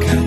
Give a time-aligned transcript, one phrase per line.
[0.00, 0.21] 가까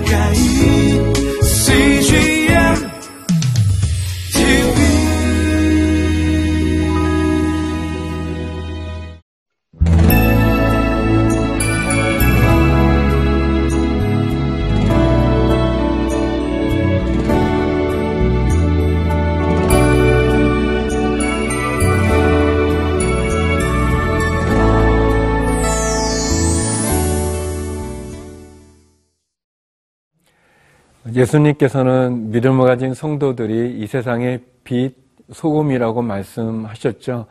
[31.16, 34.96] 예수님께서는 믿음을 가진 성도들이 이 세상의 빛,
[35.32, 37.26] 소금이라고 말씀하셨죠.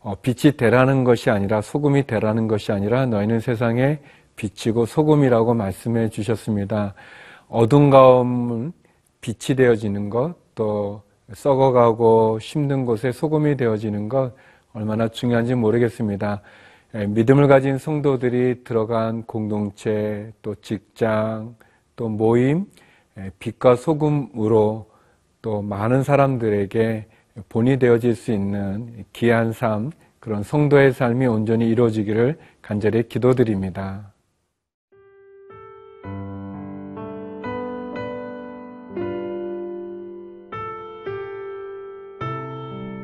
[0.00, 4.00] 어, 빛이 되라는 것이 아니라 소금이 되라는 것이 아니라 너희는 세상의
[4.34, 6.94] 빛이고 소금이라고 말씀해 주셨습니다.
[7.48, 8.72] 어둠 가운은
[9.20, 11.02] 빛이 되어지는 것, 또
[11.32, 14.34] 썩어가고 힘든 곳에 소금이 되어지는 것
[14.72, 16.42] 얼마나 중요한지 모르겠습니다.
[16.94, 21.54] 예, 믿음을 가진 성도들이 들어간 공동체, 또 직장,
[21.96, 22.87] 또 모임, 예,
[23.38, 24.90] 빛과 소금으로
[25.42, 27.06] 또 많은 사람들에게
[27.48, 34.12] 본이 되어질 수 있는 귀한 삶, 그런 성도의 삶이 온전히 이루어지기를 간절히 기도드립니다.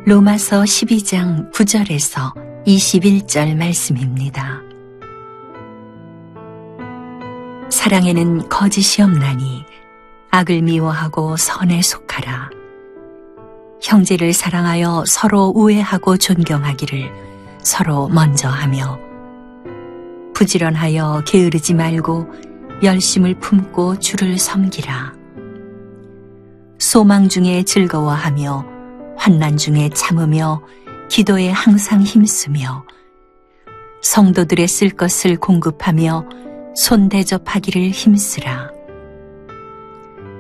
[0.06, 2.34] 로마서 12장 9절에서
[2.66, 4.60] 21절 말씀입니다.
[7.70, 9.64] 사랑에는 거짓이 없나니
[10.34, 12.50] 악을 미워하고 선에 속하라.
[13.80, 17.12] 형제를 사랑하여 서로 우애하고 존경하기를
[17.62, 18.98] 서로 먼저 하며
[20.34, 22.27] 부지런하여 게으르지 말고
[22.82, 25.14] 열심을 품고 주를 섬기라.
[26.80, 28.66] 소망 중에 즐거워하며
[29.16, 30.60] 환난 중에 참으며
[31.08, 32.84] 기도에 항상 힘쓰며
[34.02, 36.24] 성도들의 쓸 것을 공급하며
[36.74, 38.74] 손 대접하기를 힘쓰라.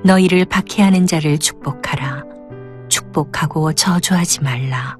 [0.04, 2.24] 너희를 박해하는 자를 축복하라.
[2.90, 4.98] 축복하고 저주하지 말라.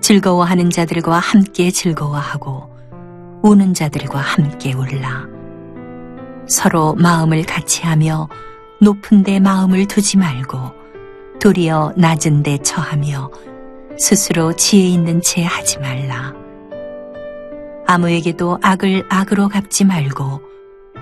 [0.00, 2.74] 즐거워하는 자들과 함께 즐거워하고
[3.42, 5.26] 우는 자들과 함께 울라.
[6.48, 8.28] 서로 마음을 같이 하며
[8.80, 10.58] 높은 데 마음을 두지 말고
[11.40, 13.30] 도리어 낮은 데 처하며
[13.96, 16.34] 스스로 지혜 있는 채 하지 말라.
[17.86, 20.53] 아무에게도 악을 악으로 갚지 말고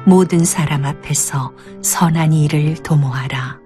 [0.05, 1.53] 모든 사람 앞에서
[1.83, 3.61] 선한 일을 도모하라.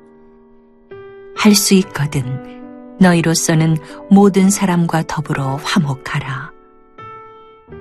[1.36, 3.76] 할 수 있거든 너희로서는
[4.10, 6.50] 모든 사람과 더불어 화목하라.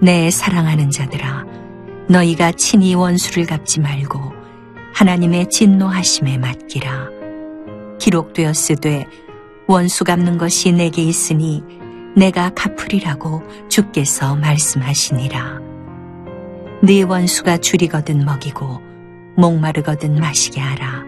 [0.01, 1.45] 내 사랑하는 자들아,
[2.09, 4.19] 너희가 친히 원수를 갚지 말고
[4.93, 7.09] 하나님의 진노하심에 맡기라.
[7.99, 9.05] 기록되었으되
[9.67, 11.63] 원수 갚는 것이 내게 있으니
[12.15, 15.64] 내가 갚으리라고 주께서 말씀하시니라.
[16.85, 18.79] 네 원수가 줄이거든 먹이고
[19.37, 21.03] 목마르거든 마시게 하라.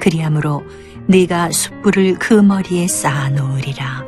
[0.00, 0.62] 그리함으로
[1.06, 4.06] 네가 숯불을 그 머리에 쌓아 놓으리라.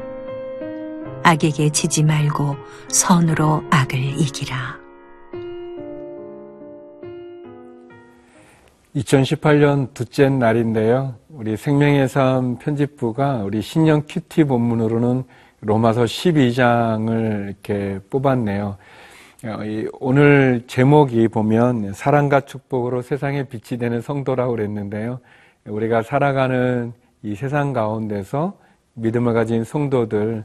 [1.24, 2.56] 악에게 지지 말고
[2.88, 4.78] 선으로 악을 이기라.
[8.96, 11.16] 2018년 둘째 날인데요.
[11.28, 15.24] 우리 생명의 삶 편집부가 우리 신년 큐티 본문으로는
[15.60, 18.78] 로마서 12장을 이렇게 뽑았네요.
[19.44, 19.60] 어,
[20.00, 25.20] 오늘 제목이 보면 사랑과 축복으로 세상에 빛이 되는 성도라고 그랬는데요.
[25.64, 28.58] 우리가 살아가는 이 세상 가운데서
[28.94, 30.42] 믿음을 가진 성도들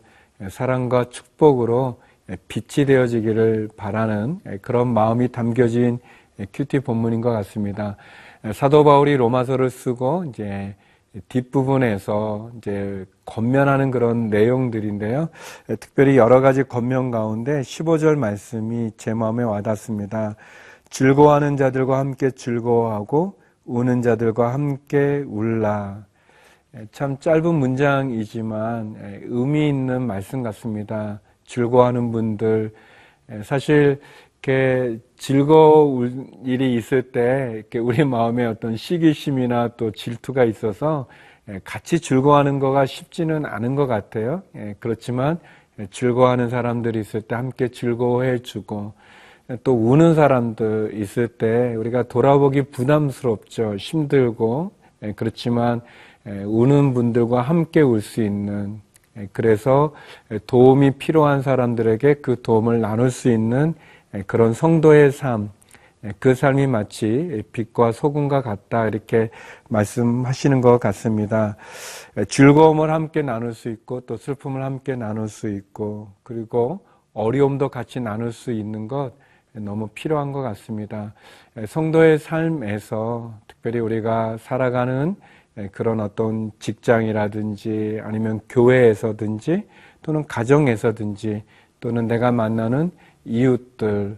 [0.51, 2.01] 사랑과 축복으로
[2.47, 5.97] 빛이 되어지기를 바라는 그런 마음이 담겨진
[6.53, 7.97] 큐티 본문인 것 같습니다.
[8.53, 10.75] 사도 바울이 로마서를 쓰고 이제
[11.29, 15.29] 뒷부분에서 이제 건면하는 그런 내용들인데요.
[15.79, 20.35] 특별히 여러 가지 건면 가운데 15절 말씀이 제 마음에 와닿습니다.
[20.89, 26.05] 즐거워하는 자들과 함께 즐거워하고 우는 자들과 함께 울라.
[26.91, 28.95] 참 짧은 문장이지만
[29.25, 31.21] 의미 있는 말씀 같습니다.
[31.45, 32.73] 즐거워하는 분들
[33.43, 33.99] 사실
[34.45, 41.07] 이렇게 즐거울 일이 있을 때 이렇게 우리 마음에 어떤 시기심이나 또 질투가 있어서
[41.49, 44.43] 예, 같이 즐거워하는 거가 쉽지는 않은 것 같아요.
[44.55, 45.39] 예, 그렇지만
[45.91, 48.93] 즐거워하는 사람들이 있을 때 함께 즐거워해 주고
[49.63, 53.75] 또 우는 사람들 있을 때 우리가 돌아보기 부담스럽죠.
[53.77, 54.71] 힘들고
[55.03, 55.81] 예, 그렇지만
[56.25, 58.81] 우는 분들과 함께 울 수 있는
[59.31, 59.93] 그래서
[60.47, 63.83] 도움이 필요한 사람들에게 그 도움을 나눌 수 있는 예,
[64.21, 65.49] 그런 성도의 삶,
[66.03, 69.29] 예, 그 삶이 마치 빛과 소금과 같다 이렇게
[69.69, 71.55] 말씀하시는 것 같습니다.
[72.17, 77.99] 예, 즐거움을 함께 나눌 수 있고 또 슬픔을 함께 나눌 수 있고 그리고 어려움도 같이
[77.99, 79.13] 나눌 수 있는 것
[79.53, 81.13] 너무 필요한 것 같습니다.
[81.67, 85.15] 성도의 삶에서 특별히 우리가 살아가는
[85.71, 89.67] 그런 어떤 직장이라든지 아니면 교회에서든지
[90.01, 91.43] 또는 가정에서든지
[91.79, 92.91] 또는 내가 만나는
[93.25, 94.17] 이웃들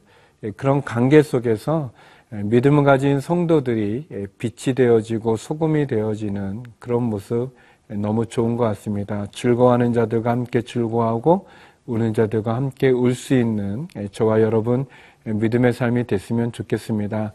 [0.58, 1.92] 그런 관계 속에서
[2.32, 4.08] 믿음을 가진 성도들이
[4.38, 7.52] 빛이 되어지고 소금이 되어지는 그런 모습
[7.88, 9.28] 너무 좋은 것 같습니다.
[9.32, 11.48] 즐거워하는 자들과 함께 즐거워하고
[11.86, 14.86] 우는 자들과 함께 울 수 있는 저와 여러분
[15.24, 17.32] 믿음의 삶이 됐으면 좋겠습니다.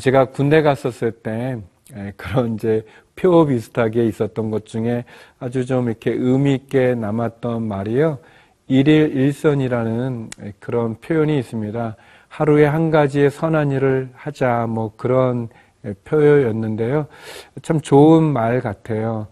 [0.00, 1.58] 제가 군대 갔었을 때
[2.16, 2.84] 그런 이제
[3.16, 5.04] 표 비슷하게 있었던 것 중에
[5.38, 8.18] 아주 좀 이렇게 의미 있게 남았던 말이요.
[8.68, 10.30] 일일 일선이라는
[10.60, 11.96] 그런 표현이 있습니다.
[12.28, 15.48] 하루에 한 가지의 선한 일을 하자 뭐 그런
[16.04, 17.06] 표현이었는데요.
[17.62, 19.28] 참 좋은 말 같아요.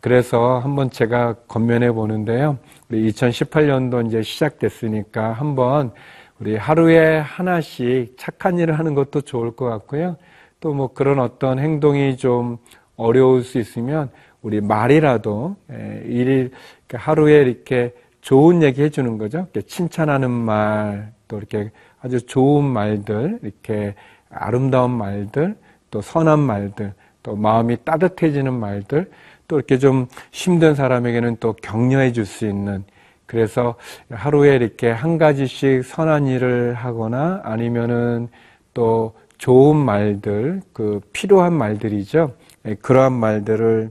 [0.00, 2.58] 그래서 한번 제가 건면해 보는데요.
[2.88, 5.92] 우리 2018년도 이제 시작됐으니까 한번
[6.38, 10.16] 우리 하루에 하나씩 착한 일을 하는 것도 좋을 것 같고요.
[10.60, 12.56] 또 뭐 그런 어떤 행동이 좀
[12.96, 14.10] 어려울 수 있으면
[14.42, 15.56] 우리 말이라도
[16.04, 16.52] 일일
[16.92, 17.92] 하루에 이렇게
[18.22, 19.48] 좋은 얘기 해주는 거죠.
[19.52, 21.70] 이렇게 칭찬하는 말, 또 이렇게
[22.00, 23.94] 아주 좋은 말들, 이렇게
[24.30, 25.56] 아름다운 말들,
[25.90, 29.10] 또 선한 말들, 또 마음이 따뜻해지는 말들,
[29.48, 32.84] 또 이렇게 좀 힘든 사람에게는 또 격려해 줄 수 있는
[33.26, 33.76] 그래서
[34.10, 38.28] 하루에 이렇게 한 가지씩 선한 일을 하거나 아니면은
[38.74, 42.34] 또 좋은 말들, 그 필요한 말들이죠.
[42.66, 43.90] 예, 그러한 말들을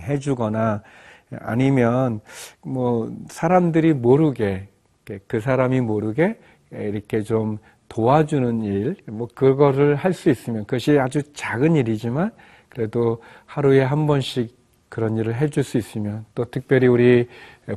[0.00, 0.82] 해주거나
[1.40, 2.20] 아니면
[2.62, 4.68] 뭐 사람들이 모르게
[5.26, 6.38] 그 사람이 모르게
[6.70, 7.58] 이렇게 좀
[7.88, 12.30] 도와주는 일, 뭐 그거를 할 수 있으면 그것이 아주 작은 일이지만
[12.68, 14.54] 그래도 하루에 한 번씩
[14.88, 17.28] 그런 일을 해줄 수 있으면 또 특별히 우리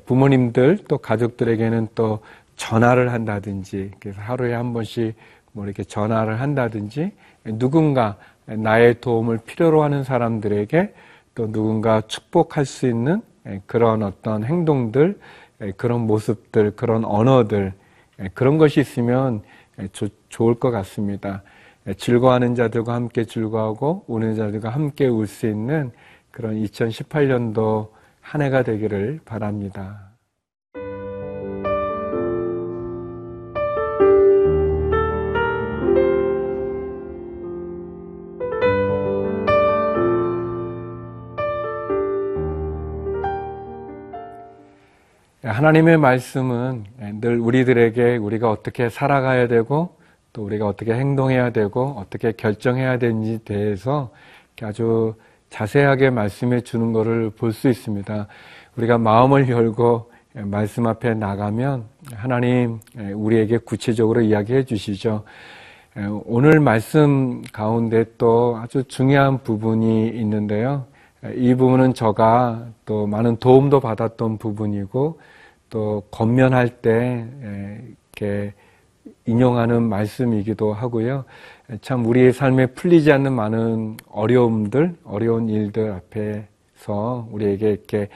[0.06, 2.20] 부모님들 또 가족들에게는 또
[2.56, 5.16] 전화를 한다든지 그래서 하루에 한 번씩
[5.54, 7.12] 뭐 이렇게 전화를 한다든지
[7.44, 10.94] 누군가 나의 도움을 필요로 하는 사람들에게
[11.36, 13.22] 또 누군가 축복할 수 있는
[13.66, 15.20] 그런 어떤 행동들,
[15.78, 17.74] 그런 모습들, 그런 언어들,
[18.34, 19.42] 그런 것이 있으면
[20.30, 21.44] 좋을 것 같습니다.
[21.98, 25.92] 즐거워하는 자들과 함께 즐거워하고 우는 자들과 함께 울 수 있는
[26.32, 27.90] 그런 2018년도
[28.22, 30.09] 한 해가 되기를 바랍니다.
[45.60, 46.86] 하나님의 말씀은
[47.20, 49.98] 늘 우리들에게 우리가 어떻게 살아가야 되고
[50.32, 54.10] 또 우리가 어떻게 행동해야 되고 어떻게 결정해야 되는지 대해서
[54.62, 55.16] 아주
[55.50, 58.28] 자세하게 말씀해 주는 것을 볼 수 있습니다.
[58.78, 60.10] 우리가 마음을 열고
[60.46, 61.84] 말씀 앞에 나가면
[62.14, 62.80] 하나님
[63.14, 65.26] 우리에게 구체적으로 이야기해 주시죠.
[66.24, 70.86] 오늘 말씀 가운데 또 아주 중요한 부분이 있는데요.
[71.36, 75.20] 이 부분은 저가 또 많은 도움도 받았던 부분이고
[75.70, 77.26] 또 건면할 때
[78.12, 78.54] 이렇게
[79.26, 81.26] 인용하는 말씀이기도 하고요.
[81.82, 88.10] 참 우리의 삶에 풀리지 않는 많은 어려움들, 어려운 일들 앞에서 우리에게 이렇게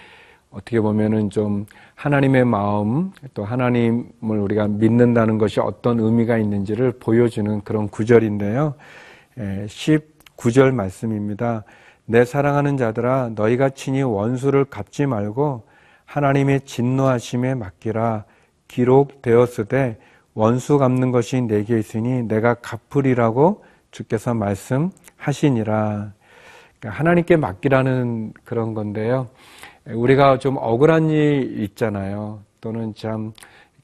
[0.49, 1.65] 어떻게 보면은 좀
[1.95, 8.75] 하나님의 마음, 또 하나님을 우리가 믿는다는 것이 어떤 의미가 있는지를 보여주는 그런 구절인데요.
[9.37, 11.63] 19절 말씀입니다.
[12.05, 15.63] 내 사랑하는 자들아, 너희가 친히 원수를 갚지 말고
[16.13, 18.25] 하나님의 진노하심에 맡기라.
[18.67, 19.97] 기록되었으되
[20.35, 26.13] 원수 갚는 것이 내게 있으니 내가 갚으리라고 주께서 말씀하시니라.
[26.79, 29.27] 그러니까 하나님께 맡기라는 그런 건데요.
[29.87, 32.41] 우리가 좀 억울한 일 있잖아요.
[32.61, 33.33] 또는 참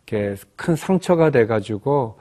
[0.07, 2.19] 이렇게 큰 상처가 돼가지고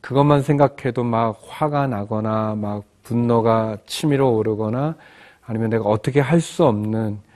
[0.00, 4.96] 그것만 생각해도 막 화가 나거나 막 분노가 치밀어 오르거나
[5.46, 7.27] 아니면 내가 어떻게 할 수 없는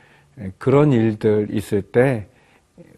[0.58, 2.26] 그런 일들 있을 때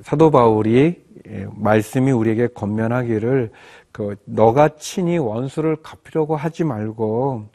[0.02, 3.50] 사도 바울이 예, 말씀이 우리에게 건면하기를
[3.92, 7.48] 그 너가 친히 원수를 갚으려고 하지 말고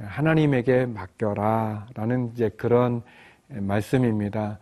[0.00, 3.02] 하나님에게 맡겨라라는 이제 그런
[3.48, 4.58] 말씀입니다.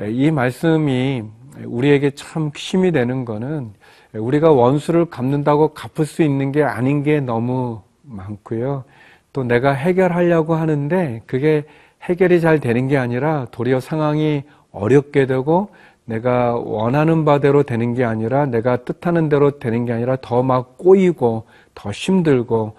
[0.00, 1.24] 이 말씀이
[1.64, 3.72] 우리에게 참 힘이 되는 거는
[4.12, 8.84] 우리가 원수를 갚는다고 갚을 수 있는 게 아닌 게 너무 많고요.
[9.32, 11.64] 또 내가 해결하려고 하는데 그게
[12.06, 15.68] 해결이 잘 되는 게 아니라 도리어 상황이 어렵게 되고
[16.04, 21.44] 내가 원하는 바대로 되는 게 아니라 내가 뜻하는 대로 되는 게 아니라 더 막 꼬이고
[21.74, 22.74] 더 힘들고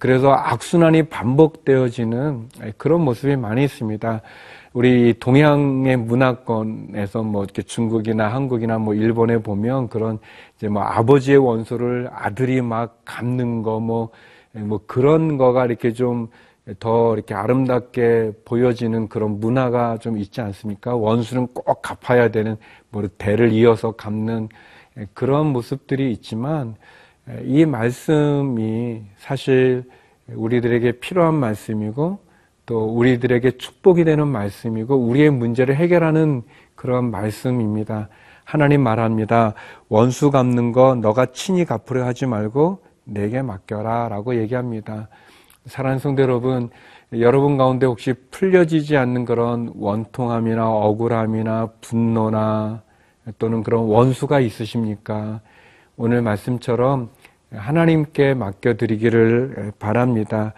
[0.00, 4.20] 그래서 악순환이 반복되어지는 그런 모습이 많이 있습니다.
[4.72, 10.18] 우리 동양의 문화권에서 뭐 이렇게 중국이나 한국이나 뭐 일본에 보면 그런
[10.56, 16.28] 이제 뭐 아버지의 원수를 아들이 막 갚는 거 뭐뭐 그런 거가 이렇게 좀
[16.80, 20.96] 더 이렇게 아름답게 보여지는 그런 문화가 좀 있지 않습니까?
[20.96, 22.56] 원수는 꼭 갚아야 되는
[22.90, 24.48] 뭐 대를 이어서 갚는
[25.14, 26.74] 그런 모습들이 있지만
[27.44, 29.84] 이 말씀이 사실
[30.28, 32.18] 우리들에게 필요한 말씀이고
[32.66, 36.42] 또 우리들에게 축복이 되는 말씀이고 우리의 문제를 해결하는
[36.74, 38.08] 그런 말씀입니다.
[38.42, 39.54] 하나님 말합니다.
[39.88, 45.08] 원수 갚는 거 너가 친히 갚으려 하지 말고 내게 맡겨라 라고 얘기합니다.
[45.66, 46.70] 사랑하는 성도 여러분,
[47.12, 52.82] 여러분 가운데 혹시 풀려지지 않는 그런 원통함이나 억울함이나 분노나
[53.38, 55.40] 또는 그런 원수가 있으십니까?
[55.96, 57.10] 오늘 말씀처럼
[57.52, 60.52] 하나님께 맡겨드리기를 바랍니다.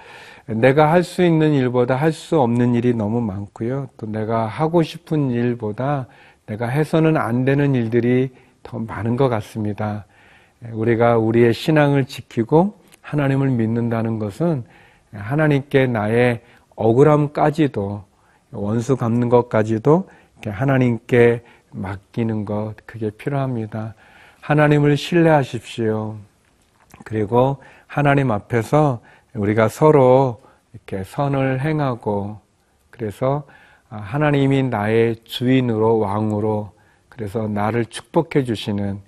[0.46, 3.88] 내가 할 수 있는 일보다 할 수 없는 일이 너무 많고요.
[3.96, 6.06] 또 내가 하고 싶은 일보다
[6.46, 8.30] 내가 해서는 안 되는 일들이
[8.62, 10.06] 더 많은 것 같습니다.
[10.72, 14.64] 우리가 우리의 신앙을 지키고 하나님을 믿는다는 것은
[15.12, 16.42] 하나님께 나의
[16.76, 18.04] 억울함까지도
[18.52, 20.08] 원수 갚는 것까지도
[20.46, 23.94] 하나님께 맡기는 것 그게 필요합니다.
[24.40, 26.16] 하나님을 신뢰하십시오.
[27.04, 29.00] 그리고 하나님 앞에서
[29.34, 30.40] 우리가 서로
[30.72, 32.40] 이렇게 선을 행하고
[32.90, 33.44] 그래서
[33.88, 36.72] 하나님이 나의 주인으로 왕으로
[37.08, 39.00] 그래서 나를 축복해 주시는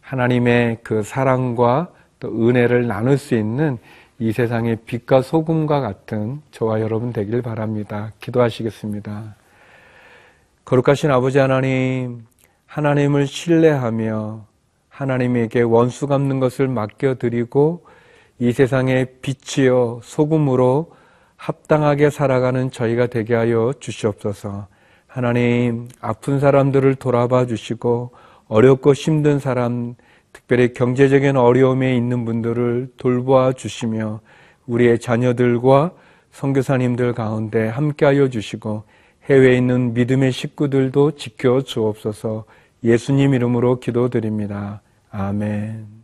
[0.00, 1.88] 하나님의 그 사랑과
[2.20, 3.78] 또 은혜를 나눌 수 있는
[4.18, 8.12] 이 세상의 빛과 소금과 같은 저와 여러분 되길 바랍니다.
[8.20, 9.34] 기도하시겠습니다.
[10.64, 12.24] 거룩하신 아버지 하나님,
[12.66, 14.46] 하나님을 신뢰하며
[14.88, 17.84] 하나님에게 원수 갚는 것을 맡겨드리고
[18.38, 20.92] 이 세상의 빛이요 소금으로
[21.36, 24.68] 합당하게 살아가는 저희가 되게 하여 주시옵소서.
[25.08, 28.12] 하나님 아픈 사람들을 돌아봐 주시고
[28.48, 29.94] 어렵고 힘든 사람
[30.34, 34.20] 특별히 경제적인 어려움에 있는 분들을 돌보아 주시며
[34.66, 35.92] 우리의 자녀들과
[36.32, 38.82] 선교사님들 가운데 함께하여 주시고
[39.30, 42.44] 해외에 있는 믿음의 식구들도 지켜 주옵소서.
[42.82, 44.82] 예수님 이름으로 기도드립니다.
[45.10, 46.03] 아멘.